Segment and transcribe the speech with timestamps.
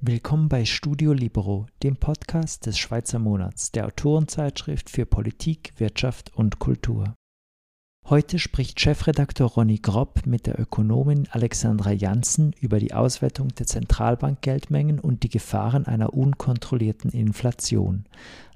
[0.00, 6.60] Willkommen bei Studio Libero, dem Podcast des Schweizer Monats, der Autorenzeitschrift für Politik, Wirtschaft und
[6.60, 7.14] Kultur.
[8.06, 15.00] Heute spricht Chefredakteur Ronny Gropp mit der Ökonomin Alexandra Janssen über die Auswertung der Zentralbankgeldmengen
[15.00, 18.04] und die Gefahren einer unkontrollierten Inflation.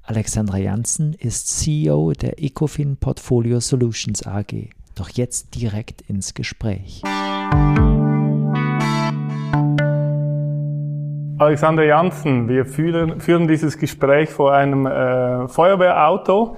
[0.04, 4.70] Alexandra Janssen ist CEO der Ecofin Portfolio Solutions AG.
[4.94, 7.02] Doch jetzt direkt ins Gespräch.
[11.38, 16.56] Alexander Janssen, wir führen, führen dieses Gespräch vor einem äh, Feuerwehrauto.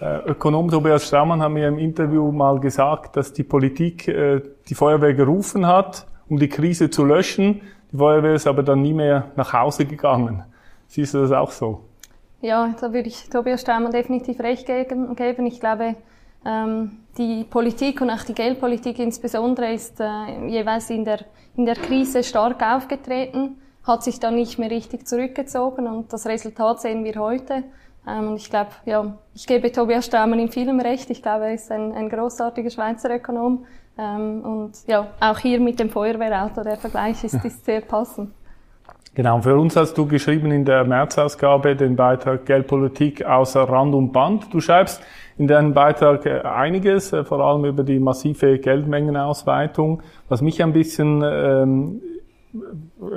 [0.00, 4.74] Äh, Ökonom Tobias Straumann hat mir im Interview mal gesagt, dass die Politik äh, die
[4.74, 7.62] Feuerwehr gerufen hat, um die Krise zu löschen.
[7.90, 10.44] Die Feuerwehr ist aber dann nie mehr nach Hause gegangen.
[10.86, 11.80] Siehst du das auch so?
[12.40, 15.46] Ja, da würde ich Tobias Straumann definitiv recht geben.
[15.46, 15.96] Ich glaube,
[16.44, 21.20] ähm, die Politik und auch die Geldpolitik insbesondere ist äh, jeweils in der,
[21.56, 26.80] in der Krise stark aufgetreten, hat sich dann nicht mehr richtig zurückgezogen und das Resultat
[26.80, 27.64] sehen wir heute.
[28.06, 31.10] Ähm, ich glaube, ja, ich gebe Tobias Straumann in vielem recht.
[31.10, 33.64] Ich glaube, er ist ein, ein großartiger Schweizer Ökonom.
[33.96, 38.30] Ähm, und ja, auch hier mit dem Feuerwehrauto, der Vergleich ist, ist sehr passend.
[39.14, 44.10] Genau, für uns hast du geschrieben in der Märzausgabe den Beitrag Geldpolitik außer Rand und
[44.10, 44.52] Band.
[44.52, 45.00] Du schreibst
[45.36, 50.02] in deinem Beitrag äh, einiges, äh, vor allem über die massive Geldmengenausweitung.
[50.28, 52.00] Was mich ein bisschen ähm,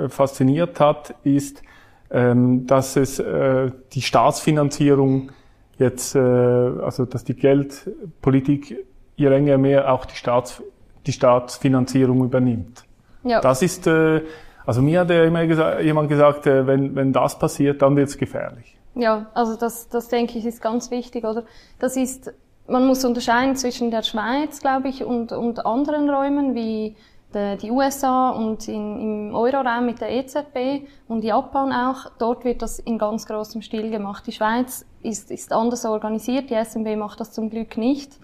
[0.08, 1.62] fasziniert hat, ist,
[2.10, 5.30] ähm, dass es äh, die Staatsfinanzierung
[5.78, 8.84] jetzt, äh, also dass die Geldpolitik
[9.16, 10.62] je länger mehr auch die, Staats,
[11.06, 12.84] die Staatsfinanzierung übernimmt.
[13.24, 13.40] Ja.
[13.40, 14.22] Das ist, äh,
[14.64, 18.08] also mir hat ja immer gesagt, jemand gesagt, äh, wenn, wenn das passiert, dann wird
[18.08, 18.77] es gefährlich.
[18.98, 21.44] Ja, also das, das denke ich ist ganz wichtig, oder?
[21.78, 22.32] Das ist,
[22.66, 26.96] man muss unterscheiden zwischen der Schweiz, glaube ich, und, und anderen Räumen wie
[27.32, 32.78] die USA und in, im Euroraum mit der EZB und Japan auch, dort wird das
[32.78, 34.26] in ganz großem Stil gemacht.
[34.26, 38.18] Die Schweiz ist, ist anders organisiert, die SNB macht das zum Glück nicht.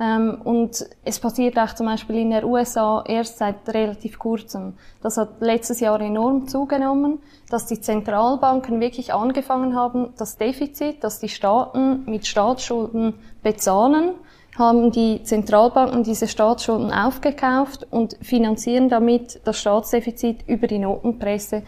[0.00, 4.74] Ähm, und es passiert auch zum Beispiel in der USA erst seit relativ kurzem.
[5.02, 7.18] Das hat letztes Jahr enorm zugenommen,
[7.50, 14.14] dass die Zentralbanken wirklich angefangen haben, das Defizit, das die Staaten mit Staatsschulden bezahlen,
[14.56, 21.62] haben die Zentralbanken diese Staatsschulden aufgekauft und finanzieren damit das Staatsdefizit über die Notenpresse.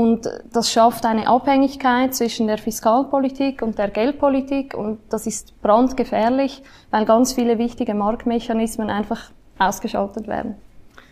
[0.00, 6.62] Und das schafft eine Abhängigkeit zwischen der Fiskalpolitik und der Geldpolitik und das ist brandgefährlich,
[6.90, 10.54] weil ganz viele wichtige Marktmechanismen einfach ausgeschaltet werden.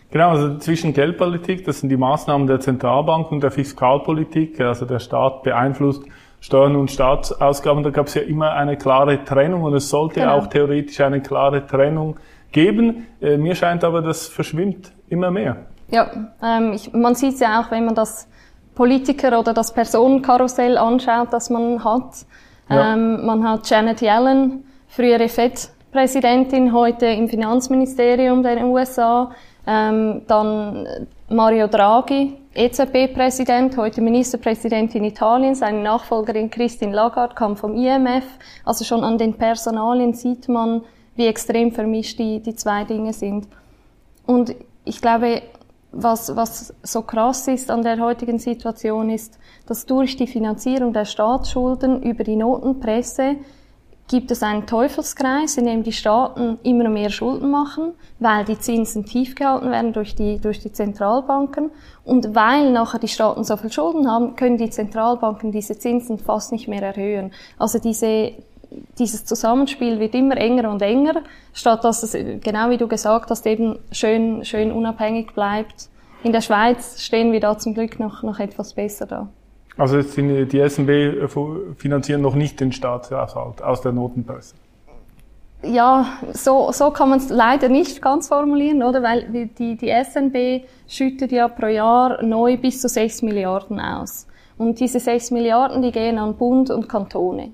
[0.09, 4.97] Genau, also zwischen Geldpolitik, das sind die Maßnahmen der Zentralbank und der Fiskalpolitik, also der
[4.97, 6.01] Staat beeinflusst
[6.41, 10.37] Steuern und Staatsausgaben, da gab es ja immer eine klare Trennung und es sollte genau.
[10.37, 12.15] auch theoretisch eine klare Trennung
[12.51, 13.05] geben.
[13.21, 15.57] Äh, mir scheint aber, das verschwimmt immer mehr.
[15.91, 16.09] Ja,
[16.41, 18.27] ähm, ich, man sieht es ja auch, wenn man das
[18.79, 22.25] Politiker oder das Personenkarussell anschaut, das man hat.
[22.69, 22.93] Ja.
[22.93, 29.31] Ähm, man hat Janet Yellen, frühere FED-Präsidentin, heute im Finanzministerium der USA.
[29.67, 30.87] Ähm, dann
[31.27, 38.23] Mario Draghi, EZB-Präsident, heute Ministerpräsident in Italien, seine Nachfolgerin Christine Lagarde kam vom IMF.
[38.63, 40.83] Also schon an den Personalien sieht man,
[41.17, 43.45] wie extrem vermischt die, die zwei Dinge sind.
[44.25, 45.41] Und ich glaube,
[45.91, 51.05] was, was so krass ist an der heutigen Situation ist, dass durch die Finanzierung der
[51.05, 53.37] Staatsschulden über die Notenpresse
[54.09, 59.05] gibt es einen Teufelskreis, in dem die Staaten immer mehr Schulden machen, weil die Zinsen
[59.05, 61.69] tief gehalten werden durch die, durch die Zentralbanken.
[62.03, 66.51] Und weil nachher die Staaten so viel Schulden haben, können die Zentralbanken diese Zinsen fast
[66.51, 67.31] nicht mehr erhöhen.
[67.59, 68.33] Also diese,
[68.97, 73.45] dieses Zusammenspiel wird immer enger und enger, statt dass es, genau wie du gesagt hast,
[73.45, 75.89] eben schön, schön unabhängig bleibt.
[76.23, 79.29] In der Schweiz stehen wir da zum Glück noch, noch etwas besser da.
[79.77, 81.27] Also jetzt sind die SNB äh,
[81.77, 84.55] finanzieren noch nicht den Staatshaushalt aus der Notenpresse.
[85.63, 89.03] Ja, so, so kann man es leider nicht ganz formulieren, oder?
[89.03, 94.27] Weil die, die SNB schüttet ja pro Jahr neu bis zu 6 Milliarden aus.
[94.57, 97.51] Und diese 6 Milliarden, die gehen an Bund und Kantone.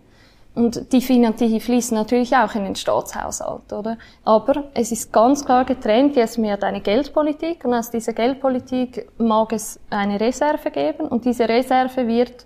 [0.56, 3.98] Und die, die fließen natürlich auch in den Staatshaushalt, oder?
[4.24, 9.52] Aber es ist ganz klar getrennt, jetzt mehr eine Geldpolitik und aus dieser Geldpolitik mag
[9.52, 12.46] es eine Reserve geben und diese Reserve wird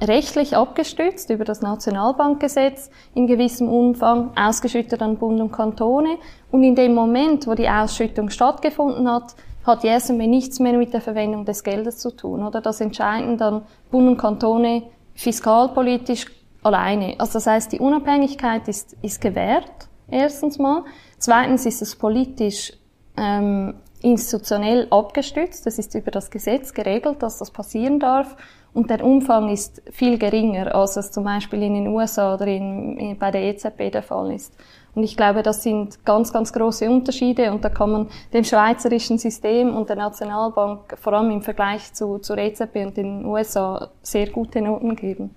[0.00, 6.16] rechtlich abgestützt über das Nationalbankgesetz in gewissem Umfang ausgeschüttet an Bund und Kantone
[6.50, 9.34] und in dem Moment, wo die Ausschüttung stattgefunden hat,
[9.66, 12.62] hat die SMB nichts mehr mit der Verwendung des Geldes zu tun, oder?
[12.62, 14.84] Das entscheiden dann Bund und Kantone
[15.14, 16.26] fiskalpolitisch
[16.62, 17.14] alleine.
[17.18, 20.84] Also das heißt, die Unabhängigkeit ist, ist gewährt, erstens mal.
[21.18, 22.72] Zweitens ist es politisch
[23.16, 25.66] ähm, institutionell abgestützt.
[25.66, 28.36] Das ist über das Gesetz geregelt, dass das passieren darf.
[28.72, 32.96] Und der Umfang ist viel geringer, als es zum Beispiel in den USA oder in,
[32.96, 34.54] in, bei der EZB der Fall ist.
[34.94, 39.18] Und ich glaube, das sind ganz, ganz große Unterschiede und da kann man dem schweizerischen
[39.18, 44.28] System und der Nationalbank vor allem im Vergleich zu, zur EZB und den USA sehr
[44.30, 45.34] gute Noten geben.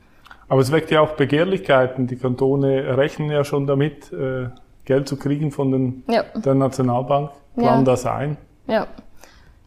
[0.54, 2.06] Aber es weckt ja auch Begehrlichkeiten.
[2.06, 4.50] Die Kantone rechnen ja schon damit, äh,
[4.86, 6.26] Geld zu kriegen von den, ja.
[6.36, 7.32] der Nationalbank.
[7.56, 7.92] Planen ja.
[7.92, 8.38] das ein?
[8.68, 8.86] Ja.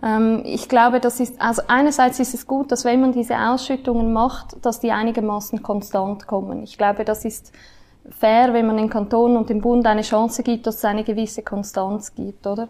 [0.00, 4.12] Ähm, ich glaube, das ist, also einerseits ist es gut, dass wenn man diese Ausschüttungen
[4.12, 6.62] macht, dass die einigermaßen konstant kommen.
[6.62, 7.52] Ich glaube, das ist
[8.08, 11.42] fair, wenn man den Kanton und dem Bund eine Chance gibt, dass es eine gewisse
[11.42, 12.68] Konstanz gibt, oder?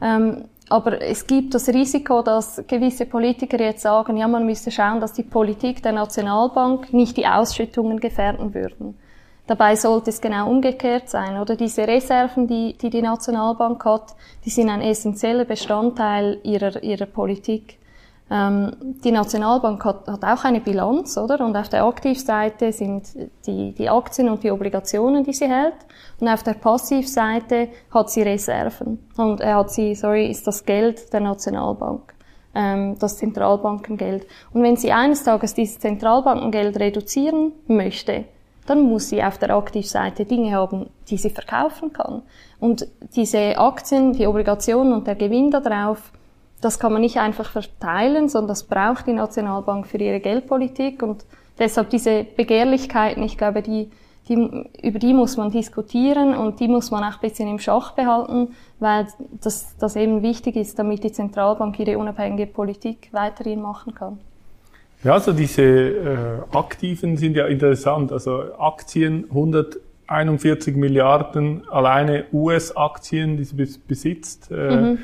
[0.00, 5.00] Ähm, aber es gibt das Risiko, dass gewisse Politiker jetzt sagen, ja, man müsste schauen,
[5.00, 8.98] dass die Politik der Nationalbank nicht die Ausschüttungen gefährden würden.
[9.46, 11.54] Dabei sollte es genau umgekehrt sein, oder?
[11.54, 17.78] Diese Reserven, die die, die Nationalbank hat, die sind ein essentieller Bestandteil ihrer, ihrer Politik.
[18.28, 18.72] Ähm,
[19.04, 21.40] die Nationalbank hat, hat auch eine Bilanz, oder?
[21.44, 23.04] Und auf der Aktivseite sind
[23.46, 25.76] die, die Aktien und die Obligationen, die sie hält.
[26.20, 28.98] Und auf der Passivseite hat sie Reserven.
[29.16, 32.14] Und er hat sie, sorry, ist das Geld der Nationalbank.
[32.54, 34.26] Ähm, das Zentralbankengeld.
[34.52, 38.24] Und wenn sie eines Tages dieses Zentralbankengeld reduzieren möchte,
[38.66, 42.22] dann muss sie auf der Aktivseite Dinge haben, die sie verkaufen kann.
[42.58, 46.10] Und diese Aktien, die Obligationen und der Gewinn darauf,
[46.66, 51.24] das kann man nicht einfach verteilen, sondern das braucht die Nationalbank für ihre Geldpolitik und
[51.60, 53.88] deshalb diese Begehrlichkeiten, ich glaube, die,
[54.28, 54.34] die,
[54.82, 58.48] über die muss man diskutieren und die muss man auch ein bisschen im Schach behalten,
[58.80, 59.06] weil
[59.40, 64.18] das, das eben wichtig ist, damit die Zentralbank ihre unabhängige Politik weiterhin machen kann.
[65.04, 66.16] Ja, also diese äh,
[66.50, 68.10] Aktiven sind ja interessant.
[68.10, 74.50] Also Aktien 141 Milliarden alleine US-Aktien, die sie besitzt.
[74.50, 74.98] Äh, mhm.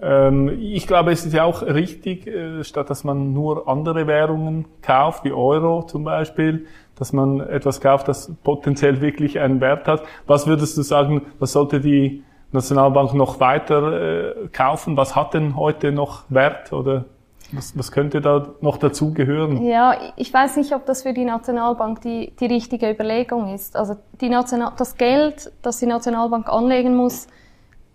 [0.00, 4.66] Ähm, ich glaube, es ist ja auch richtig, äh, statt dass man nur andere Währungen
[4.82, 6.66] kauft, wie Euro zum Beispiel,
[6.96, 10.02] dass man etwas kauft, das potenziell wirklich einen Wert hat.
[10.26, 12.22] Was würdest du sagen, was sollte die
[12.52, 14.96] Nationalbank noch weiter äh, kaufen?
[14.96, 17.04] Was hat denn heute noch Wert oder
[17.52, 19.64] was, was könnte da noch dazu gehören?
[19.64, 23.74] Ja, ich weiß nicht, ob das für die Nationalbank die, die richtige Überlegung ist.
[23.74, 27.26] Also die National, das Geld, das die Nationalbank anlegen muss,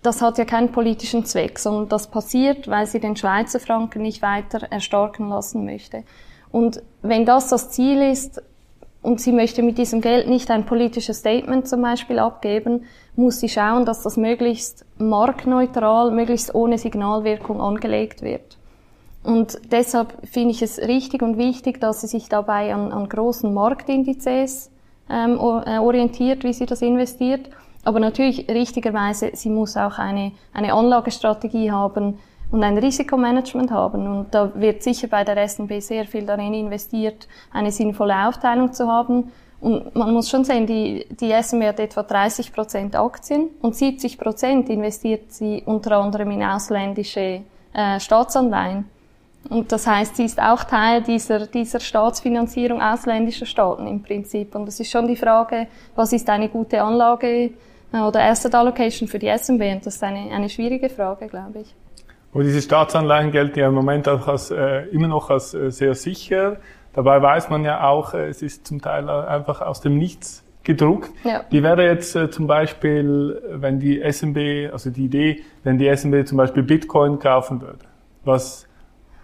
[0.04, 4.22] das hat ja keinen politischen Zweck, sondern das passiert, weil sie den Schweizer Franken nicht
[4.22, 6.04] weiter erstarken lassen möchte.
[6.52, 8.42] Und wenn das das Ziel ist,
[9.02, 12.86] und sie möchte mit diesem Geld nicht ein politisches Statement zum Beispiel abgeben,
[13.16, 18.58] muss sie schauen, dass das möglichst marktneutral, möglichst ohne Signalwirkung angelegt wird.
[19.24, 23.54] Und deshalb finde ich es richtig und wichtig, dass sie sich dabei an, an großen
[23.54, 24.72] Marktindizes
[25.10, 27.50] ähm, äh, orientiert, wie sie das investiert.
[27.84, 32.20] Aber natürlich richtigerweise, sie muss auch eine, eine Anlagestrategie haben
[32.52, 34.08] und ein Risikomanagement haben.
[34.08, 38.88] Und da wird sicher bei der S&B sehr viel darin investiert, eine sinnvolle Aufteilung zu
[38.88, 39.32] haben.
[39.60, 44.18] Und man muss schon sehen, die, die S&B hat etwa 30 Prozent Aktien und 70
[44.18, 47.42] Prozent investiert sie unter anderem in ausländische
[47.74, 48.90] äh, Staatsanleihen.
[49.50, 54.56] Und das heißt, sie ist auch Teil dieser, dieser Staatsfinanzierung ausländischer Staaten im Prinzip.
[54.56, 57.52] Und es ist schon die Frage, was ist eine gute Anlage
[57.94, 59.62] oder Asset Allocation für die SMB?
[59.62, 61.76] Und das ist eine, eine schwierige Frage, glaube ich.
[62.34, 65.94] Und diese Staatsanleihen gelten ja im Moment auch als, äh, immer noch als äh, sehr
[65.94, 66.58] sicher.
[66.94, 71.12] Dabei weiß man ja auch, äh, es ist zum Teil einfach aus dem Nichts gedruckt.
[71.24, 71.44] Ja.
[71.52, 76.26] Wie wäre jetzt äh, zum Beispiel, wenn die SMB, also die Idee, wenn die SMB
[76.26, 77.86] zum Beispiel Bitcoin kaufen würde?
[78.24, 78.68] Was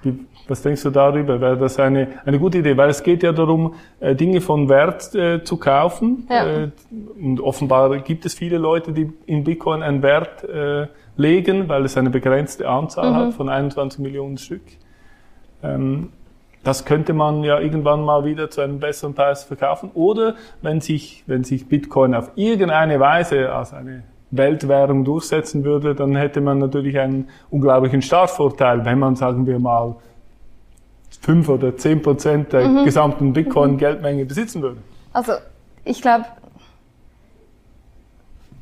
[0.01, 1.41] wie, was denkst du darüber?
[1.41, 2.77] Wäre das eine, eine gute Idee?
[2.77, 6.27] Weil es geht ja darum, äh, Dinge von Wert äh, zu kaufen.
[6.29, 6.47] Ja.
[6.47, 6.71] Äh,
[7.21, 10.87] und offenbar gibt es viele Leute, die in Bitcoin einen Wert äh,
[11.17, 13.15] legen, weil es eine begrenzte Anzahl mhm.
[13.15, 14.61] hat von 21 Millionen Stück.
[15.61, 16.09] Ähm,
[16.63, 19.91] das könnte man ja irgendwann mal wieder zu einem besseren Preis verkaufen.
[19.93, 26.15] Oder wenn sich, wenn sich Bitcoin auf irgendeine Weise als eine Weltwährung durchsetzen würde, dann
[26.15, 29.95] hätte man natürlich einen unglaublichen Startvorteil, wenn man, sagen wir mal,
[31.21, 32.85] fünf oder zehn Prozent der mhm.
[32.85, 34.77] gesamten Bitcoin-Geldmenge besitzen würde.
[35.13, 35.33] Also,
[35.83, 36.25] ich glaube,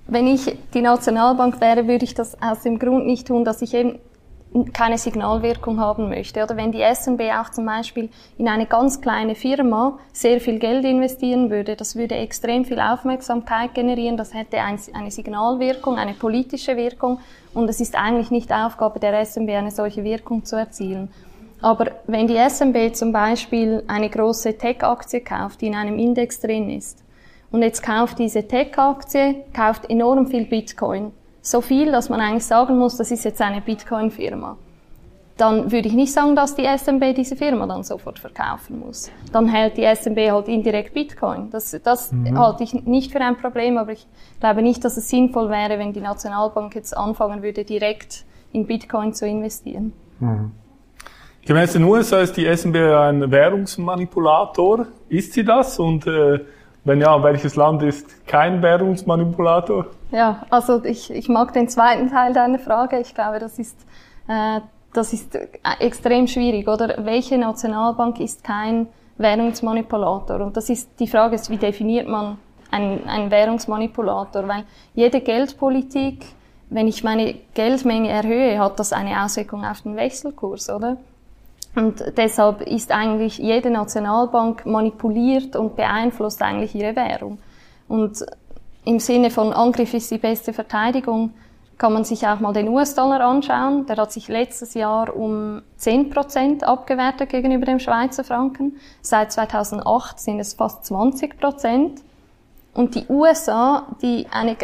[0.07, 3.73] wenn ich die Nationalbank wäre, würde ich das aus dem Grund nicht tun, dass ich
[3.73, 3.99] eben
[4.65, 6.43] keine Signalwirkung haben möchte.
[6.43, 10.85] Oder wenn die SNB auch zum Beispiel in eine ganz kleine Firma sehr viel Geld
[10.85, 17.19] investieren würde, das würde extrem viel Aufmerksamkeit generieren, das hätte eine Signalwirkung, eine politische Wirkung
[17.53, 21.09] und es ist eigentlich nicht Aufgabe der SNB, eine solche Wirkung zu erzielen.
[21.61, 26.69] Aber wenn die SNB zum Beispiel eine große Tech-Aktie kauft, die in einem Index drin
[26.69, 27.03] ist,
[27.49, 31.13] und jetzt kauft diese Tech-Aktie, kauft enorm viel Bitcoin,
[31.49, 34.57] so viel, dass man eigentlich sagen muss, das ist jetzt eine Bitcoin-Firma
[35.37, 39.11] dann würde ich nicht sagen, dass die SMB diese Firma dann sofort verkaufen muss.
[39.31, 41.49] Dann hält die SMB halt indirekt Bitcoin.
[41.51, 42.37] Das, das mhm.
[42.37, 44.07] halte ich nicht für ein Problem, aber ich
[44.39, 49.13] glaube nicht, dass es sinnvoll wäre, wenn die Nationalbank jetzt anfangen würde, direkt in Bitcoin
[49.13, 49.93] zu investieren.
[50.19, 50.51] Mhm.
[51.45, 54.87] Gemäß den USA ist die SMB ein Währungsmanipulator.
[55.07, 55.79] Ist sie das?
[55.79, 56.39] Und äh,
[56.83, 59.85] wenn ja, welches Land ist kein Währungsmanipulator?
[60.11, 62.99] Ja, also ich, ich mag den zweiten Teil deiner Frage.
[62.99, 63.77] Ich glaube, das ist
[64.27, 64.61] äh,
[64.97, 65.37] das ist
[65.79, 67.05] extrem schwierig, oder?
[67.05, 68.87] Welche Nationalbank ist kein
[69.17, 70.41] Währungsmanipulator?
[70.41, 72.37] Und das ist die Frage, ist, wie definiert man
[72.71, 74.47] einen, einen Währungsmanipulator?
[74.47, 74.63] Weil
[74.95, 76.25] jede Geldpolitik,
[76.69, 80.97] wenn ich meine Geldmenge erhöhe, hat das eine Auswirkung auf den Wechselkurs, oder?
[81.75, 87.37] Und deshalb ist eigentlich jede Nationalbank manipuliert und beeinflusst eigentlich ihre Währung.
[87.87, 88.25] Und
[88.87, 91.33] im Sinne von Angriff ist die beste Verteidigung,
[91.77, 93.85] kann man sich auch mal den US-Dollar anschauen.
[93.85, 98.77] Der hat sich letztes Jahr um 10 Prozent abgewertet gegenüber dem Schweizer Franken.
[99.01, 102.01] Seit 2008 sind es fast 20 Prozent.
[102.73, 104.55] Und die USA, die eine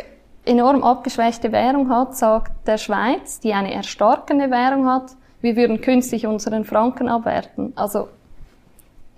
[0.46, 5.12] enorm abgeschwächte Währung hat, sagt der Schweiz, die eine erstarkende Währung hat,
[5.42, 7.74] wir würden künstlich unseren Franken abwerten.
[7.76, 8.08] Also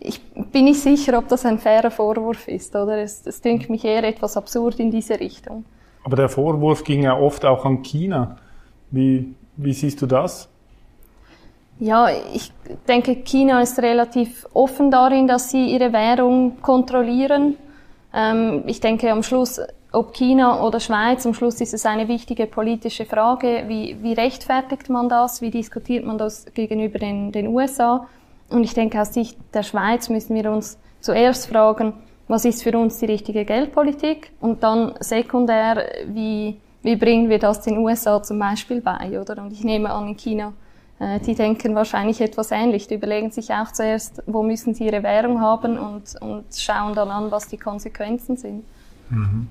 [0.07, 0.21] ich
[0.51, 2.97] bin nicht sicher, ob das ein fairer Vorwurf ist, oder?
[2.97, 5.65] Es, es dünkt mich eher etwas absurd in diese Richtung.
[6.03, 8.37] Aber der Vorwurf ging ja oft auch an China.
[8.91, 10.47] Wie, wie siehst du das?
[11.79, 12.53] Ja, ich
[12.87, 17.57] denke, China ist relativ offen darin, dass sie ihre Währung kontrollieren.
[18.13, 19.59] Ähm, ich denke, am Schluss,
[19.91, 23.65] ob China oder Schweiz, am Schluss ist es eine wichtige politische Frage.
[23.67, 25.41] Wie, wie rechtfertigt man das?
[25.41, 28.07] Wie diskutiert man das gegenüber den, den USA?
[28.49, 31.93] Und ich denke, aus Sicht der Schweiz müssen wir uns zuerst fragen,
[32.27, 37.61] was ist für uns die richtige Geldpolitik und dann sekundär, wie, wie bringen wir das
[37.61, 39.41] den USA zum Beispiel bei, oder?
[39.43, 40.53] Und ich nehme an, in China,
[40.99, 42.87] äh, die denken wahrscheinlich etwas ähnlich.
[42.87, 47.09] Die überlegen sich auch zuerst, wo müssen sie ihre Währung haben und, und schauen dann
[47.09, 48.63] an, was die Konsequenzen sind.
[49.09, 49.47] Mhm.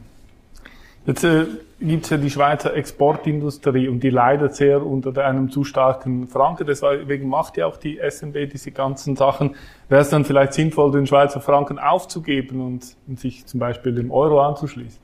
[1.06, 1.46] Jetzt äh,
[1.80, 6.66] gibt es ja die Schweizer Exportindustrie und die leidet sehr unter einem zu starken Franken.
[6.66, 9.54] Deswegen macht ja auch die SNB diese ganzen Sachen.
[9.88, 14.10] Wäre es dann vielleicht sinnvoll, den Schweizer Franken aufzugeben und, und sich zum Beispiel dem
[14.10, 14.98] Euro anzuschließen?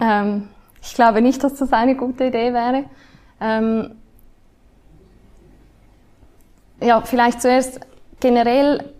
[0.00, 0.48] Ähm,
[0.82, 2.84] ich glaube nicht, dass das eine gute Idee wäre.
[3.40, 3.92] Ähm,
[6.82, 7.80] ja, vielleicht zuerst
[8.20, 8.92] generell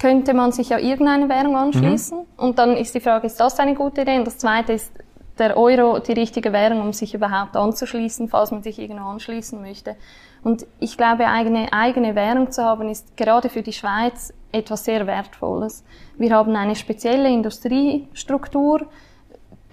[0.00, 2.18] könnte man sich ja irgendeine Währung anschließen.
[2.18, 2.24] Mhm.
[2.36, 4.18] Und dann ist die Frage, ist das eine gute Idee?
[4.18, 4.92] Und das Zweite ist,
[5.40, 9.96] der Euro die richtige Währung, um sich überhaupt anzuschließen, falls man sich irgendwo anschließen möchte.
[10.42, 15.06] Und ich glaube, eine eigene Währung zu haben, ist gerade für die Schweiz etwas sehr
[15.06, 15.84] Wertvolles.
[16.16, 18.86] Wir haben eine spezielle Industriestruktur.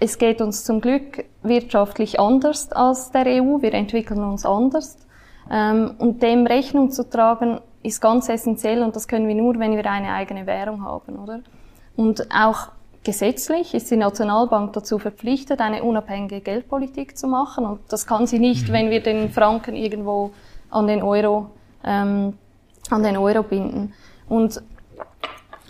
[0.00, 3.60] Es geht uns zum Glück wirtschaftlich anders als der EU.
[3.60, 4.98] Wir entwickeln uns anders.
[5.50, 9.76] Ähm, und dem Rechnung zu tragen, ist ganz essentiell und das können wir nur, wenn
[9.76, 11.40] wir eine eigene Währung haben, oder?
[11.96, 12.68] Und auch
[13.04, 17.64] gesetzlich ist die Nationalbank dazu verpflichtet, eine unabhängige Geldpolitik zu machen.
[17.64, 18.72] Und das kann sie nicht, mhm.
[18.72, 20.30] wenn wir den Franken irgendwo
[20.70, 21.50] an den Euro,
[21.84, 22.34] ähm,
[22.90, 23.94] an den Euro binden.
[24.28, 24.62] Und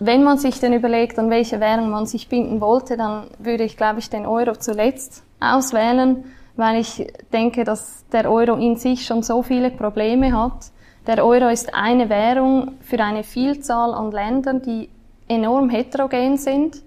[0.01, 3.77] wenn man sich dann überlegt, an welche Währung man sich binden wollte, dann würde ich,
[3.77, 6.25] glaube ich, den Euro zuletzt auswählen,
[6.57, 10.71] weil ich denke, dass der Euro in sich schon so viele Probleme hat.
[11.07, 14.89] Der Euro ist eine Währung für eine Vielzahl an Ländern, die
[15.29, 16.83] enorm heterogen sind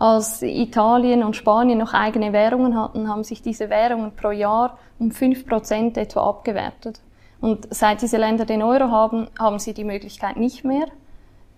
[0.00, 5.10] als Italien und Spanien noch eigene Währungen hatten, haben sich diese Währungen pro Jahr um
[5.10, 7.02] fünf Prozent etwa abgewertet.
[7.42, 10.86] Und seit diese Länder den Euro haben, haben sie die Möglichkeit nicht mehr.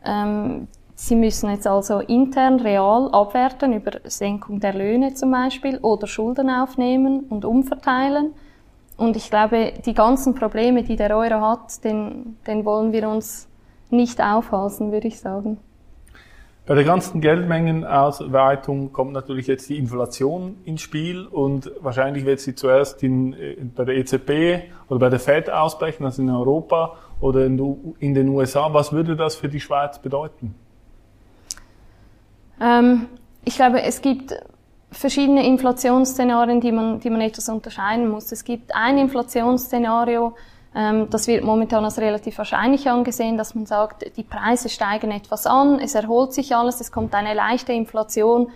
[0.05, 6.09] Ähm, sie müssen jetzt also intern real abwerten über Senkung der Löhne zum Beispiel oder
[6.09, 8.33] Schulden aufnehmen und umverteilen.
[8.97, 13.49] Und ich glaube, die ganzen Probleme, die der Euro hat, den, den wollen wir uns
[13.91, 15.59] nicht aufhalsen, würde ich sagen.
[16.65, 22.55] Bei der ganzen Geldmengenausweitung kommt natürlich jetzt die Inflation ins Spiel und wahrscheinlich wird sie
[22.55, 28.15] zuerst in, bei der EZB oder bei der Fed ausbrechen, also in Europa oder in,
[28.15, 28.73] den USA.
[28.73, 30.55] Was würde das für die Schweiz bedeuten?
[32.61, 33.09] Ähm,
[33.45, 34.33] ich glaube, es gibt
[34.93, 38.31] verschiedene Inflationsszenarien, die man, die man etwas unterscheiden muss.
[38.31, 40.37] Es gibt ein Inflationsszenario,
[40.75, 45.79] das wird momentan als relativ wahrscheinlich angesehen, dass man sagt, die Preise steigen etwas an,
[45.79, 48.51] es erholt sich alles, es kommt eine leichte Inflation,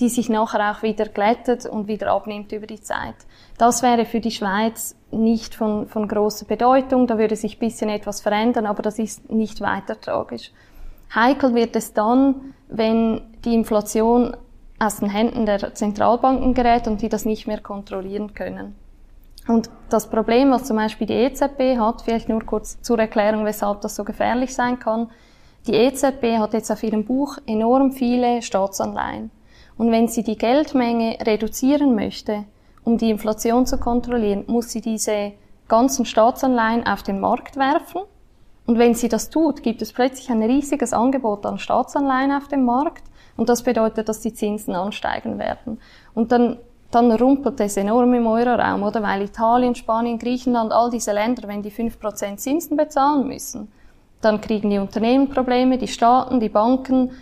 [0.00, 3.14] die sich nachher auch wieder glättet und wieder abnimmt über die Zeit.
[3.58, 7.90] Das wäre für die Schweiz nicht von, von großer Bedeutung, da würde sich ein bisschen
[7.90, 10.52] etwas verändern, aber das ist nicht weiter tragisch.
[11.14, 14.36] Heikel wird es dann, wenn die Inflation
[14.78, 18.74] aus den Händen der Zentralbanken gerät und die das nicht mehr kontrollieren können.
[19.50, 23.80] Und das Problem, was zum Beispiel die EZB hat, vielleicht nur kurz zur Erklärung, weshalb
[23.80, 25.10] das so gefährlich sein kann.
[25.66, 29.32] Die EZB hat jetzt auf ihrem Buch enorm viele Staatsanleihen.
[29.76, 32.44] Und wenn sie die Geldmenge reduzieren möchte,
[32.84, 35.32] um die Inflation zu kontrollieren, muss sie diese
[35.66, 38.02] ganzen Staatsanleihen auf den Markt werfen.
[38.66, 42.64] Und wenn sie das tut, gibt es plötzlich ein riesiges Angebot an Staatsanleihen auf dem
[42.64, 43.02] Markt.
[43.36, 45.80] Und das bedeutet, dass die Zinsen ansteigen werden.
[46.14, 46.58] Und dann,
[46.90, 49.02] dann rumpelt es enorm im Euroraum, oder?
[49.02, 53.70] Weil Italien, Spanien, Griechenland, all diese Länder, wenn die 5% Zinsen bezahlen müssen,
[54.20, 57.12] dann kriegen die Unternehmen Probleme, die Staaten, die Banken.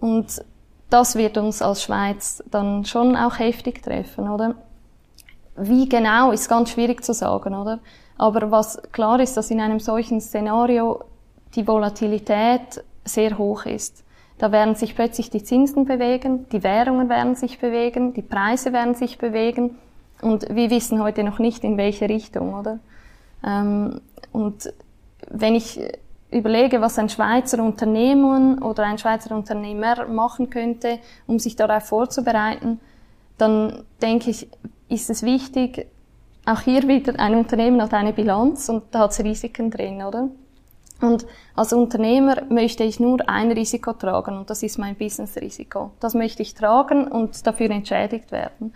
[0.00, 0.42] Und
[0.88, 4.54] das wird uns als Schweiz dann schon auch heftig treffen, oder?
[5.56, 7.80] Wie genau ist ganz schwierig zu sagen, oder?
[8.16, 11.04] Aber was klar ist, dass in einem solchen Szenario
[11.54, 14.04] die Volatilität sehr hoch ist.
[14.38, 18.94] Da werden sich plötzlich die Zinsen bewegen, die Währungen werden sich bewegen, die Preise werden
[18.94, 19.76] sich bewegen
[20.22, 22.78] und wir wissen heute noch nicht, in welche Richtung, oder?
[23.44, 24.00] Ähm,
[24.32, 24.72] und
[25.28, 25.80] wenn ich
[26.30, 32.80] überlege, was ein Schweizer Unternehmen oder ein Schweizer Unternehmer machen könnte, um sich darauf vorzubereiten,
[33.38, 34.48] dann denke ich,
[34.88, 35.86] ist es wichtig,
[36.44, 40.28] auch hier wieder ein Unternehmen hat eine Bilanz und da hat es Risiken drin, oder?
[41.00, 45.92] Und als Unternehmer möchte ich nur ein Risiko tragen und das ist mein Business-Risiko.
[46.00, 48.74] Das möchte ich tragen und dafür entschädigt werden.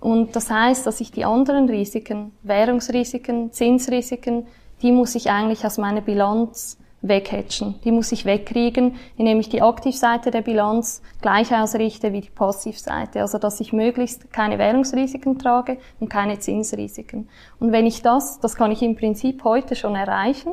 [0.00, 4.46] Und das heißt, dass ich die anderen Risiken, Währungsrisiken, Zinsrisiken,
[4.82, 7.76] die muss ich eigentlich aus meiner Bilanz weghatchen.
[7.84, 13.20] Die muss ich wegkriegen, indem ich die Aktivseite der Bilanz gleich ausrichte wie die Passivseite.
[13.20, 17.28] Also, dass ich möglichst keine Währungsrisiken trage und keine Zinsrisiken.
[17.58, 20.52] Und wenn ich das, das kann ich im Prinzip heute schon erreichen.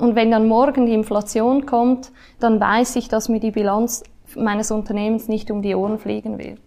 [0.00, 4.02] Und wenn dann morgen die Inflation kommt, dann weiß ich, dass mir die Bilanz
[4.34, 6.58] meines Unternehmens nicht um die Ohren fliegen wird.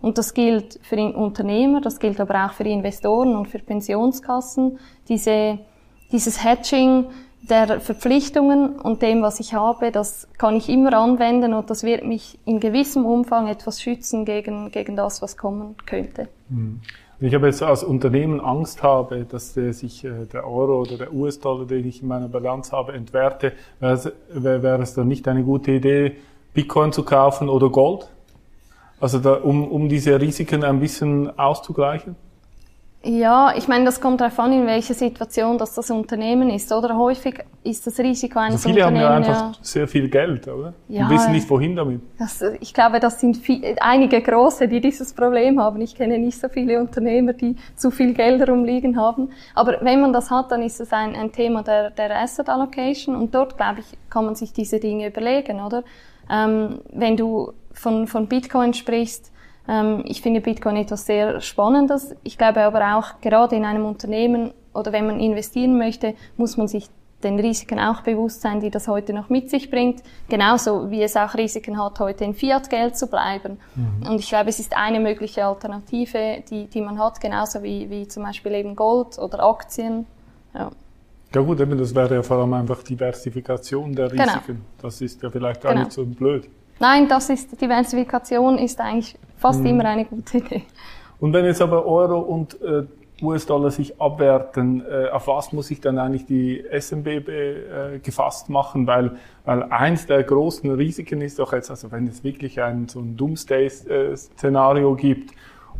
[0.00, 4.78] Und das gilt für Unternehmer, das gilt aber auch für Investoren und für Pensionskassen.
[5.08, 5.58] Diese,
[6.12, 7.06] dieses Hedging
[7.48, 12.04] der Verpflichtungen und dem, was ich habe, das kann ich immer anwenden und das wird
[12.04, 16.28] mich in gewissem Umfang etwas schützen gegen, gegen das, was kommen könnte.
[16.48, 16.80] Hm.
[17.18, 20.98] Wenn ich aber jetzt als Unternehmen Angst habe, dass der sich äh, der Euro oder
[20.98, 25.42] der US-Dollar, den ich in meiner Bilanz habe, entwerte, wäre es, es dann nicht eine
[25.42, 26.16] gute Idee,
[26.52, 28.10] Bitcoin zu kaufen oder Gold?
[29.00, 32.16] Also da, um, um diese Risiken ein bisschen auszugleichen?
[33.06, 36.72] Ja, ich meine, das kommt darauf an, in welcher Situation das das Unternehmen ist.
[36.72, 39.26] Oder häufig ist das Risiko eines also viele Unternehmens.
[39.26, 40.74] Viele haben ja einfach ja, sehr viel Geld, oder?
[40.88, 42.00] Ja, und wissen nicht, wohin damit.
[42.18, 45.80] Das, ich glaube, das sind viel, einige große, die dieses Problem haben.
[45.82, 49.30] Ich kenne nicht so viele Unternehmer, die zu viel Geld herumliegen haben.
[49.54, 53.14] Aber wenn man das hat, dann ist es ein, ein Thema der, der Asset Allocation.
[53.14, 55.84] Und dort, glaube ich, kann man sich diese Dinge überlegen, oder?
[56.28, 59.30] Ähm, wenn du von, von Bitcoin sprichst,
[59.68, 62.14] ähm, ich finde Bitcoin etwas sehr Spannendes.
[62.22, 66.68] Ich glaube aber auch, gerade in einem Unternehmen oder wenn man investieren möchte, muss man
[66.68, 66.88] sich
[67.22, 70.02] den Risiken auch bewusst sein, die das heute noch mit sich bringt.
[70.28, 73.58] Genauso wie es auch Risiken hat, heute in Fiat-Geld zu bleiben.
[73.74, 74.08] Mhm.
[74.08, 78.06] Und ich glaube, es ist eine mögliche Alternative, die, die man hat, genauso wie, wie
[78.06, 80.06] zum Beispiel eben Gold oder Aktien.
[80.54, 80.70] Ja.
[81.34, 84.22] Ja gut, eben, das wäre ja vor allem einfach Diversifikation der genau.
[84.22, 84.46] Risiken.
[84.46, 84.58] Genau.
[84.82, 85.84] Das ist ja vielleicht gar genau.
[85.84, 86.48] nicht so blöd.
[86.78, 89.66] Nein, das ist, Diversifikation ist eigentlich fast mhm.
[89.66, 90.62] immer eine gute Idee.
[91.18, 92.84] Und wenn jetzt aber Euro und äh,
[93.22, 98.86] US-Dollar sich abwerten, äh, auf was muss sich dann eigentlich die SMB äh, gefasst machen?
[98.86, 103.00] Weil, weil eins der großen Risiken ist doch jetzt, also wenn es wirklich ein so
[103.00, 105.30] ein Doomsday-Szenario gibt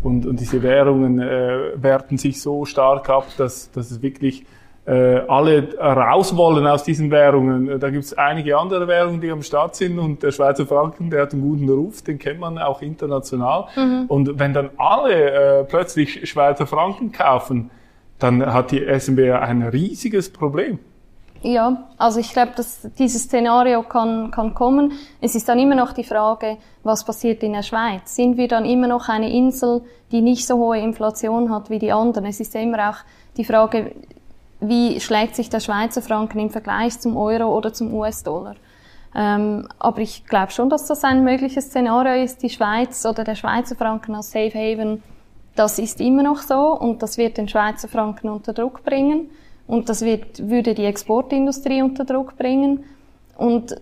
[0.02, 4.46] und, und diese Währungen äh, werten sich so stark ab, dass, dass es wirklich
[4.92, 7.68] alle raus wollen aus diesen Währungen.
[7.68, 11.10] Äh, da gibt es einige andere Währungen, die am Start sind und der Schweizer Franken,
[11.10, 13.66] der hat einen guten Ruf, den kennt man auch international.
[13.74, 14.04] Mhm.
[14.08, 17.70] Und wenn dann alle äh, plötzlich Schweizer Franken kaufen,
[18.18, 20.78] dann hat die SMB ein riesiges Problem.
[21.42, 24.92] Ja, also ich glaube, dass dieses Szenario kann, kann kommen.
[25.20, 28.16] Es ist dann immer noch die Frage, was passiert in der Schweiz?
[28.16, 31.92] Sind wir dann immer noch eine Insel, die nicht so hohe Inflation hat wie die
[31.92, 32.26] anderen?
[32.26, 32.96] Es ist ja immer auch
[33.36, 33.92] die Frage,
[34.68, 38.56] wie schlägt sich der Schweizer Franken im Vergleich zum Euro oder zum US-Dollar.
[39.14, 42.42] Ähm, aber ich glaube schon, dass das ein mögliches Szenario ist.
[42.42, 45.02] Die Schweiz oder der Schweizer Franken als Safe Haven,
[45.54, 49.30] das ist immer noch so und das wird den Schweizer Franken unter Druck bringen
[49.66, 52.84] und das wird, würde die Exportindustrie unter Druck bringen.
[53.36, 53.74] Und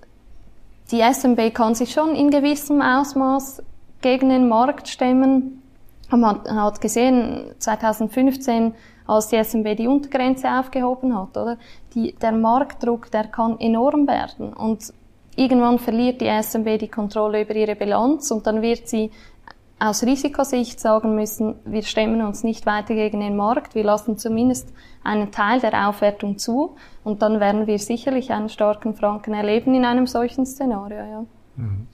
[0.91, 3.63] die SMB kann sich schon in gewissem Ausmaß
[4.01, 5.63] gegen den Markt stemmen.
[6.11, 8.75] Man hat gesehen, 2015
[9.07, 11.59] als die SMB die Untergrenze aufgehoben hat, oder?
[11.95, 14.93] Die, der Marktdruck, der kann enorm werden und
[15.37, 19.11] irgendwann verliert die SMB die Kontrolle über ihre Bilanz und dann wird sie
[19.79, 24.73] aus Risikosicht sagen müssen, wir stemmen uns nicht weiter gegen den Markt, wir lassen zumindest
[25.03, 29.85] einen Teil der Aufwertung zu und dann werden wir sicherlich einen starken Franken erleben in
[29.85, 30.99] einem solchen Szenario.
[30.99, 31.25] Ja.
[31.57, 31.89] Mhm.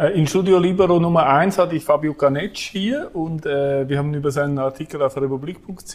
[0.00, 4.14] Äh, in Studio Libero Nummer 1 hatte ich Fabio Canecci hier und äh, wir haben
[4.14, 5.94] über seinen Artikel auf republik.ch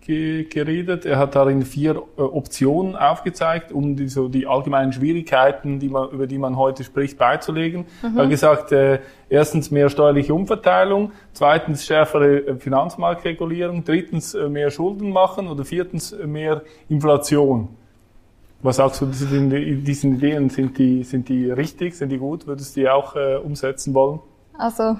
[0.00, 1.06] ge geredet.
[1.06, 6.10] Er hat darin vier äh, Optionen aufgezeigt, um die, so die allgemeinen Schwierigkeiten, die man,
[6.10, 7.84] über die man heute spricht, beizulegen.
[8.02, 8.16] Mhm.
[8.16, 14.72] Er hat gesagt, äh, erstens mehr steuerliche Umverteilung, zweitens schärfere äh, Finanzmarktregulierung, drittens äh, mehr
[14.72, 17.68] Schulden machen oder viertens mehr Inflation.
[18.62, 20.50] Was sagst du zu diesen Ideen?
[20.50, 21.96] Sind die, sind die richtig?
[21.96, 22.46] Sind die gut?
[22.46, 24.20] Würdest du die auch äh, umsetzen wollen?
[24.58, 24.96] Also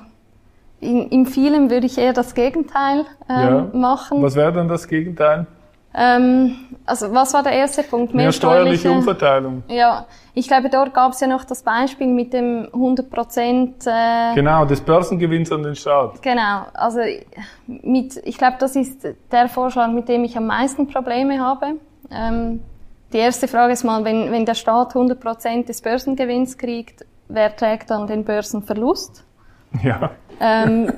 [0.80, 3.70] in, in vielen würde ich eher das Gegenteil ähm, ja.
[3.74, 4.22] machen.
[4.22, 5.46] Was wäre dann das Gegenteil?
[5.92, 8.14] Ähm, also was war der erste Punkt?
[8.14, 9.62] Mehr, Mehr steuerliche, steuerliche Umverteilung.
[9.68, 13.86] Ja, ich glaube, dort gab es ja noch das Beispiel mit dem 100 Prozent.
[13.86, 16.22] Äh, genau, des Börsengewinns an den Staat.
[16.22, 17.00] Genau, also
[17.66, 21.74] mit, ich glaube, das ist der Vorschlag, mit dem ich am meisten Probleme habe.
[22.10, 22.60] Ähm,
[23.12, 27.54] die erste Frage ist mal, wenn, wenn der Staat 100 Prozent des Börsengewinns kriegt, wer
[27.54, 29.24] trägt dann den Börsenverlust?
[29.82, 30.10] Ja.
[30.40, 30.92] Ähm,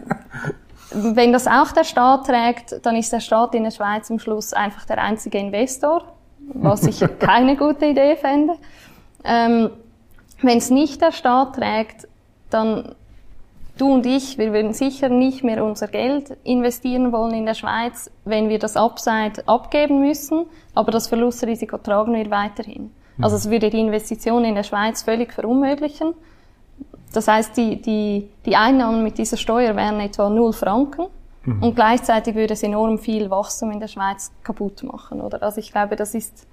[0.90, 4.52] wenn das auch der Staat trägt, dann ist der Staat in der Schweiz am Schluss
[4.52, 6.04] einfach der einzige Investor,
[6.54, 8.54] was ich keine gute Idee fände.
[9.24, 9.70] Ähm,
[10.42, 12.08] wenn es nicht der Staat trägt,
[12.50, 12.94] dann
[13.78, 18.10] du und ich, wir würden sicher nicht mehr unser Geld investieren wollen in der Schweiz,
[18.24, 22.90] wenn wir das Upside abgeben müssen, aber das Verlustrisiko tragen wir weiterhin.
[23.20, 26.14] Also es würde die Investition in der Schweiz völlig verunmöglichen.
[27.12, 31.06] Das heißt, die, die, die Einnahmen mit dieser Steuer wären etwa 0 Franken.
[31.44, 31.62] Mhm.
[31.62, 35.42] Und gleichzeitig würde es enorm viel Wachstum in der Schweiz kaputt machen, oder?
[35.42, 36.46] Also ich glaube, das ist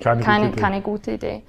[0.00, 1.42] keine, keine, gute, keine gute Idee.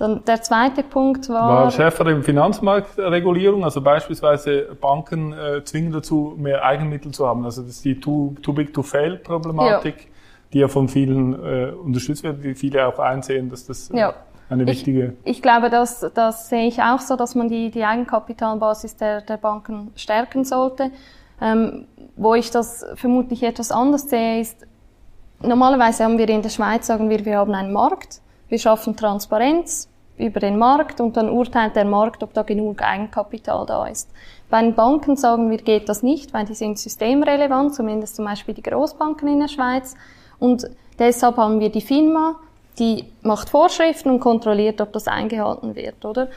[0.00, 1.64] Dann der zweite Punkt war...
[1.64, 7.44] War schärfere Finanzmarktregulierung, also beispielsweise Banken äh, zwingen dazu, mehr Eigenmittel zu haben.
[7.44, 10.06] Also das ist die Too, too Big to Fail Problematik, ja.
[10.54, 13.90] die ja von vielen äh, unterstützt wird, die viele auch einsehen, dass das...
[13.90, 14.14] Äh, ja
[14.50, 15.14] eine wichtige.
[15.24, 19.20] Ich, ich glaube, das, das sehe ich auch so, dass man die, die Eigenkapitalbasis der,
[19.20, 20.90] der Banken stärken sollte.
[21.40, 21.86] Ähm,
[22.16, 24.66] wo ich das vermutlich etwas anders sehe, ist,
[25.40, 29.89] normalerweise haben wir in der Schweiz, sagen wir, wir haben einen Markt, wir schaffen Transparenz
[30.20, 34.10] über den Markt und dann urteilt der Markt, ob da genug Eigenkapital da ist.
[34.48, 38.54] Bei den Banken sagen wir, geht das nicht, weil die sind systemrelevant, zumindest zum Beispiel
[38.54, 39.94] die Großbanken in der Schweiz.
[40.38, 42.36] Und deshalb haben wir die FINMA,
[42.78, 46.28] die macht Vorschriften und kontrolliert, ob das eingehalten wird, oder?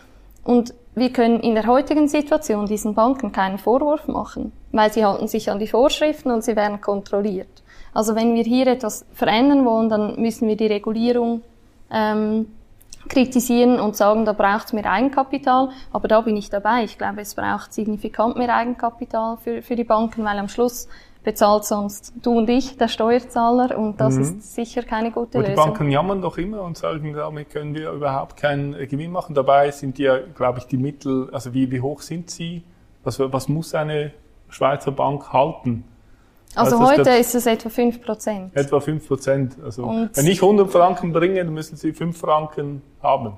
[0.44, 5.28] Und wir können in der heutigen Situation diesen Banken keinen Vorwurf machen, weil sie halten
[5.28, 7.64] sich an die Vorschriften und sie werden kontrolliert.
[7.94, 11.42] Also wenn wir hier etwas verändern wollen, dann müssen wir die Regulierung
[11.92, 12.48] ähm,
[13.10, 15.70] kritisieren und sagen, da braucht es mehr Eigenkapital.
[15.92, 16.84] Aber da bin ich dabei.
[16.84, 20.88] Ich glaube, es braucht signifikant mehr Eigenkapital für, für die Banken, weil am Schluss
[21.24, 24.22] bezahlt sonst du und ich, der Steuerzahler, und das mhm.
[24.22, 25.54] ist sicher keine gute Lösung.
[25.54, 29.34] Die Banken jammern doch immer und sagen, damit können wir überhaupt keinen äh, Gewinn machen.
[29.34, 32.64] Dabei sind ja, glaube ich, die Mittel, also wie, wie hoch sind sie?
[33.04, 34.12] Was, was muss eine
[34.50, 35.86] Schweizer Bank halten?
[36.56, 38.56] Also, also heute ist es etwa 5 Prozent.
[38.56, 39.56] Etwa 5 Prozent.
[39.64, 43.34] Also, und wenn ich 100 Franken bringe, dann müssen Sie 5 Franken haben.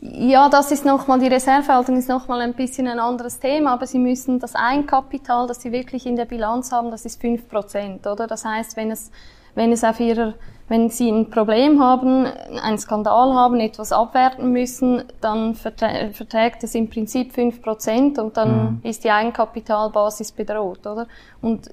[0.00, 3.98] Ja, das ist nochmal, die Reservehaltung ist nochmal ein bisschen ein anderes Thema, aber Sie
[3.98, 8.26] müssen das Eigenkapital, das Sie wirklich in der Bilanz haben, das ist 5%, oder?
[8.26, 9.10] Das heißt, wenn es,
[9.54, 10.34] wenn es auf Ihrer,
[10.68, 16.90] wenn Sie ein Problem haben, einen Skandal haben, etwas abwerten müssen, dann verträgt es im
[16.90, 18.80] Prinzip 5% und dann mhm.
[18.82, 21.06] ist die Eigenkapitalbasis bedroht, oder?
[21.40, 21.70] Und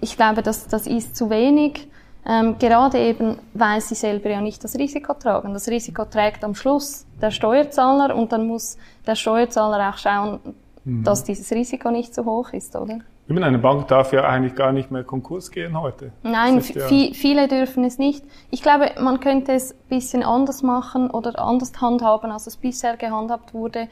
[0.00, 1.88] ich glaube, das, das ist zu wenig.
[2.26, 5.54] Ähm, gerade eben, weil sie selber ja nicht das Risiko tragen.
[5.54, 10.40] Das Risiko trägt am Schluss der Steuerzahler und dann muss der Steuerzahler auch schauen,
[10.84, 11.04] mhm.
[11.04, 12.98] dass dieses Risiko nicht so hoch ist, oder?
[13.26, 16.12] Ich meine, eine Bank darf ja eigentlich gar nicht mehr Konkurs gehen heute.
[16.22, 18.24] Nein, ja viele dürfen es nicht.
[18.50, 22.96] Ich glaube, man könnte es ein bisschen anders machen oder anders handhaben, als es bisher
[22.96, 23.88] gehandhabt wurde.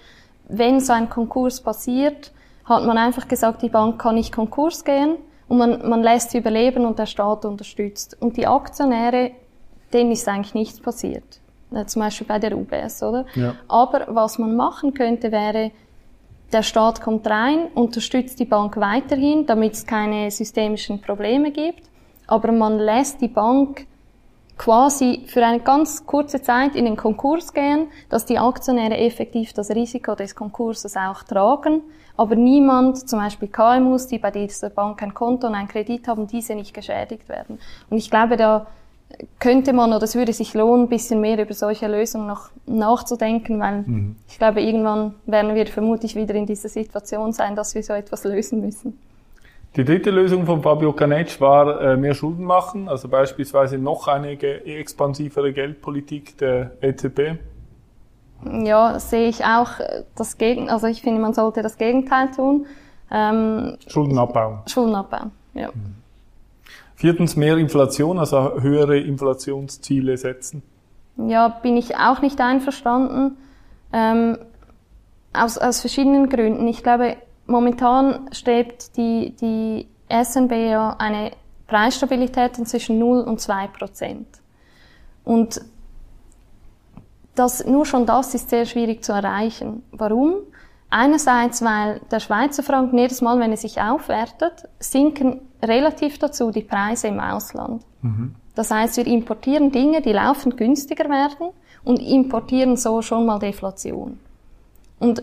[0.49, 2.33] Wenn so ein Konkurs passiert,
[2.65, 5.17] hat man einfach gesagt, die Bank kann nicht Konkurs gehen
[5.49, 8.17] und man, man lässt sie überleben und der Staat unterstützt.
[8.21, 9.33] Und die Aktionäre,
[9.93, 11.41] denen ist eigentlich nichts passiert.
[11.87, 13.27] Zum Beispiel bei der UBS, oder?
[13.35, 13.55] Ja.
[13.69, 15.73] Aber was man machen könnte, wäre,
[16.53, 21.83] der Staat kommt rein, unterstützt die Bank weiterhin, damit es keine systemischen Probleme gibt.
[22.29, 23.87] Aber man lässt die Bank
[24.57, 29.71] quasi für eine ganz kurze Zeit in den Konkurs gehen, dass die Aktionäre effektiv das
[29.71, 31.83] Risiko des Konkurses auch tragen
[32.17, 36.27] aber niemand, zum Beispiel KMUs, die bei dieser Bank ein Konto und einen Kredit haben,
[36.27, 37.59] diese nicht geschädigt werden.
[37.91, 38.67] Und ich glaube, da,
[39.39, 43.61] könnte man oder es würde sich lohnen, ein bisschen mehr über solche Lösungen noch nachzudenken,
[43.61, 44.17] weil mhm.
[44.29, 48.25] ich glaube, irgendwann werden wir vermutlich wieder in dieser Situation sein, dass wir so etwas
[48.25, 48.99] lösen müssen.
[49.77, 54.41] Die dritte Lösung von Fabio Canetsch war äh, mehr Schulden machen, also beispielsweise noch eine
[54.41, 57.39] expansivere Geldpolitik der EZB.
[58.65, 62.67] Ja, sehe ich auch äh, das Gegen, also ich finde, man sollte das Gegenteil tun.
[63.11, 64.61] Ähm, Schulden abbauen.
[64.67, 65.69] Schulden abbauen, ja.
[65.69, 65.97] Mhm.
[66.95, 70.63] Viertens, mehr Inflation, also höhere Inflationsziele setzen.
[71.19, 73.37] Ja, bin ich auch nicht einverstanden.
[73.93, 74.39] Ähm,
[75.35, 76.67] aus, aus verschiedenen Gründen.
[76.67, 81.33] Ich glaube, momentan strebt die, die SNB ja eine
[81.67, 84.27] Preisstabilität zwischen 0 und 2 Prozent.
[85.25, 85.61] Und
[87.35, 89.83] das, nur schon das ist sehr schwierig zu erreichen.
[89.93, 90.37] Warum?
[90.89, 96.63] Einerseits, weil der Schweizer Franken jedes Mal, wenn er sich aufwertet, sinken relativ dazu die
[96.63, 97.83] Preise im Ausland.
[98.03, 98.37] Mhm.
[98.55, 101.51] Das heißt, wir importieren Dinge, die laufend günstiger werden
[101.85, 104.19] und importieren so schon mal Deflation.
[104.99, 105.23] Und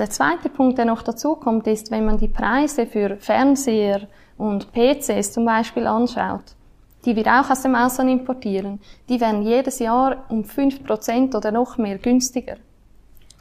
[0.00, 4.08] der zweite Punkt, der noch dazu kommt, ist, wenn man die Preise für Fernseher
[4.38, 6.56] und PCs zum Beispiel anschaut,
[7.04, 11.76] die wir auch aus dem Ausland importieren, die werden jedes Jahr um 5% oder noch
[11.76, 12.56] mehr günstiger.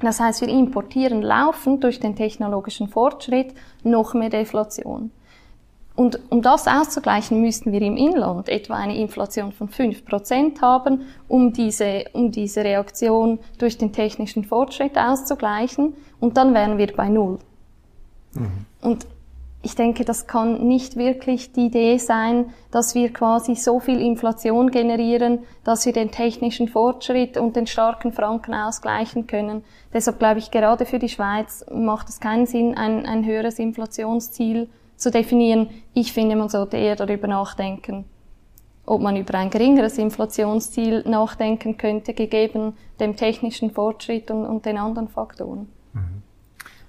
[0.02, 5.12] Das heißt, wir importieren laufend durch den technologischen Fortschritt noch mehr Deflation.
[6.00, 11.52] Und um das auszugleichen, müssten wir im Inland etwa eine Inflation von 5% haben, um
[11.52, 15.94] diese, um diese Reaktion durch den technischen Fortschritt auszugleichen.
[16.22, 17.40] Und dann wären wir bei Null.
[18.34, 18.66] Mhm.
[18.82, 19.08] Und
[19.62, 24.72] ich denke, das kann nicht wirklich die Idee sein, dass wir quasi so viel Inflation
[24.72, 29.66] generieren, dass wir den technischen Fortschritt und den starken Franken ausgleichen können.
[29.94, 34.70] Deshalb glaube ich, gerade für die Schweiz macht es keinen Sinn, ein, ein höheres Inflationsziel
[35.00, 35.70] zu definieren.
[35.94, 38.06] Ich finde, man sollte eher darüber nachdenken,
[38.86, 44.78] ob man über ein geringeres Inflationsziel nachdenken könnte, gegeben dem technischen Fortschritt und, und den
[44.78, 45.70] anderen Faktoren.
[45.94, 46.22] Mhm.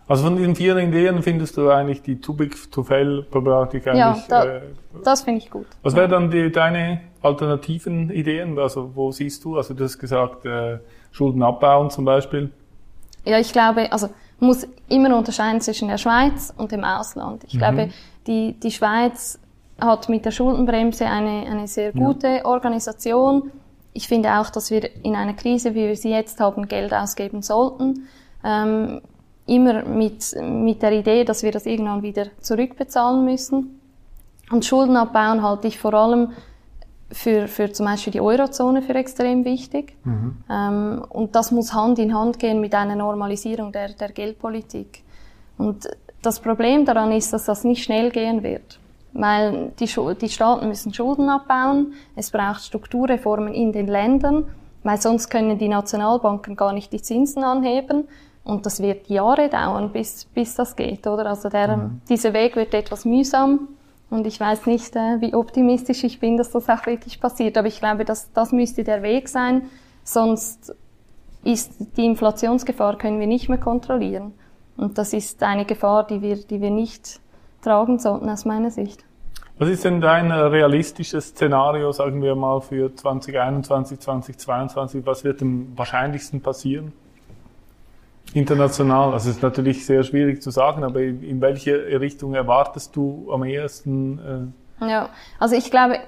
[0.09, 4.27] Also von diesen vier Ideen findest du eigentlich die Too Big to Fail Problematik eigentlich?
[4.29, 4.61] Ja, da, äh,
[5.05, 5.67] das finde ich gut.
[5.83, 8.59] Was wären dann die, deine alternativen Ideen?
[8.59, 9.57] Also wo siehst du?
[9.57, 10.79] Also du hast gesagt, äh,
[11.13, 12.51] Schulden abbauen zum Beispiel.
[13.25, 14.09] Ja, ich glaube, also
[14.41, 17.45] muss immer unterscheiden zwischen der Schweiz und dem Ausland.
[17.45, 17.59] Ich mhm.
[17.59, 17.91] glaube,
[18.27, 19.39] die, die Schweiz
[19.81, 22.45] hat mit der Schuldenbremse eine, eine sehr gute ja.
[22.45, 23.51] Organisation.
[23.93, 27.43] Ich finde auch, dass wir in einer Krise, wie wir sie jetzt haben, Geld ausgeben
[27.43, 28.07] sollten.
[28.45, 29.01] Ähm,
[29.47, 33.81] immer mit, mit der Idee, dass wir das irgendwann wieder zurückbezahlen müssen.
[34.51, 36.33] Und Schulden abbauen halte ich vor allem
[37.13, 39.97] für, für zum Beispiel die Eurozone für extrem wichtig.
[40.05, 40.37] Mhm.
[40.51, 45.03] Ähm, und das muss Hand in Hand gehen mit einer Normalisierung der, der Geldpolitik.
[45.59, 45.89] Und
[46.23, 48.79] das Problem daran ist, dass das nicht schnell gehen wird.
[49.13, 49.87] Weil die,
[50.21, 54.45] die Staaten müssen Schulden abbauen, es braucht Strukturreformen in den Ländern,
[54.85, 58.07] weil sonst können die Nationalbanken gar nicht die Zinsen anheben.
[58.45, 61.27] Und das wird Jahre dauern, bis, bis das geht, oder?
[61.27, 62.01] Also der, mhm.
[62.09, 63.69] dieser Weg wird etwas mühsam.
[64.11, 67.57] Und ich weiß nicht, äh, wie optimistisch ich bin, dass das auch wirklich passiert.
[67.57, 69.63] Aber ich glaube, dass das müsste der Weg sein.
[70.03, 70.75] Sonst
[71.45, 74.35] ist die Inflationsgefahr können wir nicht mehr kontrollieren.
[74.77, 77.21] Und das ist eine Gefahr, die wir, die wir nicht
[77.63, 79.05] tragen sollten aus meiner Sicht.
[79.59, 85.07] Was ist denn dein realistisches Szenario, sagen wir mal, für 2021, 2022?
[85.07, 86.93] Was wird am wahrscheinlichsten passieren?
[88.35, 92.95] International, also es ist natürlich sehr schwierig zu sagen, aber in, in welche Richtung erwartest
[92.95, 94.53] du am ehesten?
[94.81, 94.91] Äh?
[94.91, 95.99] Ja, also ich glaube,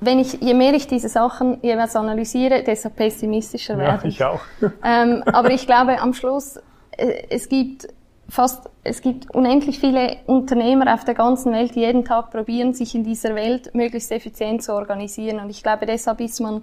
[0.00, 4.18] wenn ich, je mehr ich diese Sachen jeweils analysiere, desto pessimistischer werde ich.
[4.18, 4.70] Ja, ich auch.
[4.84, 6.58] ähm, aber ich glaube, am Schluss,
[6.92, 7.88] äh, es gibt
[8.28, 12.94] fast, es gibt unendlich viele Unternehmer auf der ganzen Welt, die jeden Tag probieren, sich
[12.94, 15.40] in dieser Welt möglichst effizient zu organisieren.
[15.40, 16.62] Und ich glaube, deshalb ist man,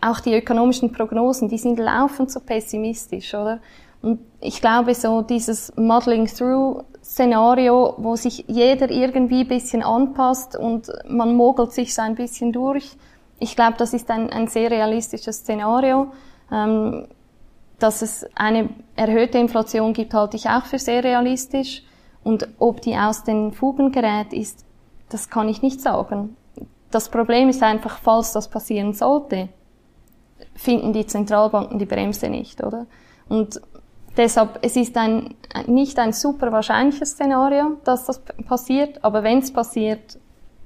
[0.00, 3.60] auch die ökonomischen Prognosen, die sind laufend so pessimistisch, oder?
[4.06, 10.54] Und ich glaube, so dieses Modeling Through Szenario, wo sich jeder irgendwie ein bisschen anpasst
[10.54, 12.96] und man mogelt sich so ein bisschen durch.
[13.40, 16.12] Ich glaube, das ist ein, ein sehr realistisches Szenario.
[16.52, 17.08] Ähm,
[17.80, 21.82] dass es eine erhöhte Inflation gibt, halte ich auch für sehr realistisch.
[22.22, 24.64] Und ob die aus den Fugen gerät, ist,
[25.08, 26.36] das kann ich nicht sagen.
[26.92, 29.48] Das Problem ist einfach, falls das passieren sollte,
[30.54, 32.86] finden die Zentralbanken die Bremse nicht, oder?
[33.28, 33.60] Und
[34.16, 35.34] Deshalb, es ist ein,
[35.66, 40.18] nicht ein super wahrscheinliches Szenario, dass das passiert, aber wenn es passiert,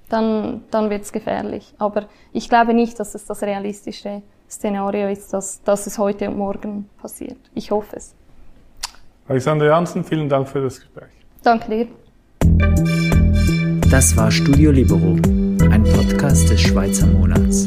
[0.08, 1.74] dann, dann wird es gefährlich.
[1.78, 6.38] Aber ich glaube nicht, dass es das realistische Szenario ist, dass, dass es heute und
[6.38, 7.38] morgen passiert.
[7.54, 8.14] Ich hoffe es.
[9.28, 11.10] Alexander Janssen, vielen Dank für das Gespräch.
[11.42, 11.86] Danke dir.
[13.90, 15.16] Das war Studio Libero,
[15.70, 17.66] ein Podcast des Schweizer Monats.